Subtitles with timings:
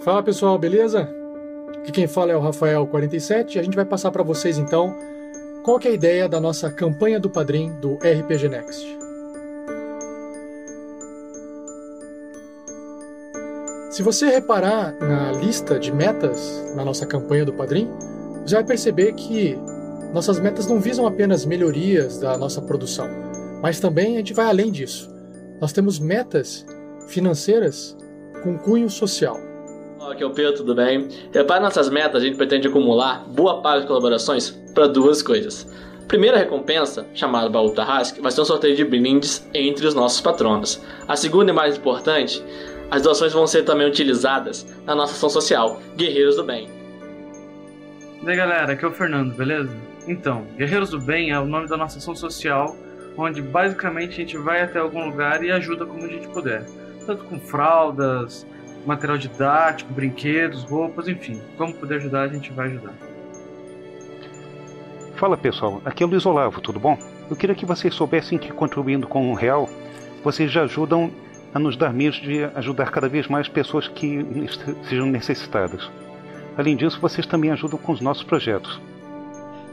[0.00, 1.06] Fala pessoal, beleza?
[1.76, 4.96] Aqui quem fala é o Rafael47 e a gente vai passar para vocês então
[5.62, 8.98] qual é a ideia da nossa campanha do Padrim do RPG Next.
[13.90, 17.86] Se você reparar na lista de metas na nossa campanha do Padrim,
[18.46, 19.58] você vai perceber que
[20.14, 23.06] nossas metas não visam apenas melhorias da nossa produção,
[23.60, 25.14] mas também a gente vai além disso.
[25.60, 26.64] Nós temos metas
[27.06, 27.94] financeiras
[28.42, 29.49] com cunho social.
[30.08, 31.08] Aqui é o Pedro, tudo bem?
[31.46, 35.70] Para nossas metas, a gente pretende acumular boa parte de colaborações para duas coisas.
[36.08, 40.82] primeira recompensa, chamada Baú Tarrasque, vai ser um sorteio de brindes entre os nossos patronos.
[41.06, 42.42] A segunda e mais importante,
[42.90, 46.68] as doações vão ser também utilizadas na nossa ação social, Guerreiros do Bem.
[48.22, 49.70] E aí galera, aqui é o Fernando, beleza?
[50.08, 52.74] Então, Guerreiros do Bem é o nome da nossa ação social,
[53.16, 56.64] onde basicamente a gente vai até algum lugar e ajuda como a gente puder.
[57.06, 58.46] Tanto com fraldas,
[58.86, 61.40] material didático, brinquedos, roupas, enfim.
[61.56, 62.92] Como puder ajudar, a gente vai ajudar.
[65.16, 66.96] Fala pessoal, aqui é o Luiz Olavo, tudo bom?
[67.28, 69.68] Eu queria que vocês soubessem que contribuindo com um real,
[70.24, 71.10] vocês já ajudam
[71.52, 74.24] a nos dar meios de ajudar cada vez mais pessoas que
[74.88, 75.90] sejam necessitadas.
[76.56, 78.80] Além disso, vocês também ajudam com os nossos projetos.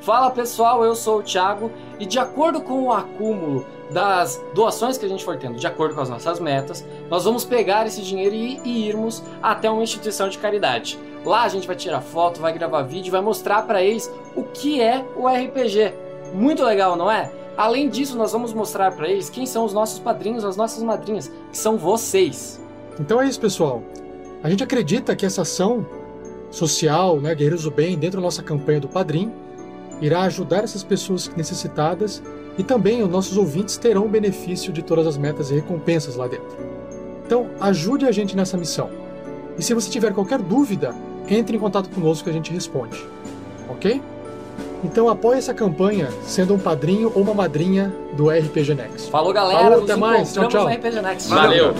[0.00, 5.04] Fala pessoal, eu sou o Thiago e de acordo com o acúmulo das doações que
[5.04, 8.34] a gente for tendo, de acordo com as nossas metas, nós vamos pegar esse dinheiro
[8.34, 10.98] e, e irmos até uma instituição de caridade.
[11.24, 14.80] Lá a gente vai tirar foto, vai gravar vídeo, vai mostrar para eles o que
[14.80, 15.94] é o RPG.
[16.34, 17.30] Muito legal, não é?
[17.56, 21.30] Além disso, nós vamos mostrar para eles quem são os nossos padrinhos, as nossas madrinhas,
[21.50, 22.60] que são vocês.
[22.98, 23.82] Então é isso, pessoal.
[24.42, 25.86] A gente acredita que essa ação
[26.50, 29.32] social, né, Guerreiros do Bem, dentro da nossa campanha do Padrim,
[30.00, 32.22] irá ajudar essas pessoas necessitadas
[32.56, 36.26] e também os nossos ouvintes terão o benefício de todas as metas e recompensas lá
[36.26, 36.56] dentro.
[37.26, 38.90] Então, ajude a gente nessa missão.
[39.58, 40.94] E se você tiver qualquer dúvida,
[41.28, 43.04] entre em contato conosco que a gente responde.
[43.68, 44.00] Ok?
[44.84, 49.10] Então apoie essa campanha sendo um padrinho ou uma madrinha do RPG Next.
[49.10, 49.62] Falou, galera.
[49.62, 50.32] Falou, até mais.
[50.32, 50.68] Tchau, tchau.
[50.68, 51.28] RPG Next.
[51.30, 51.74] Valeu.